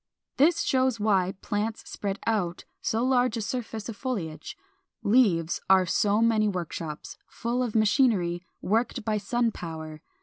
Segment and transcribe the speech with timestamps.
[0.37, 4.57] This shows why plants spread out so large a surface of foliage.
[5.03, 10.01] Leaves are so many workshops, full of machinery worked by sun power.